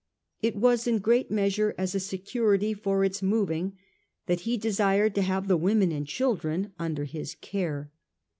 [0.41, 3.77] It was in great measure as a security for its moving
[4.25, 7.91] that he desired to have the women and children under his care.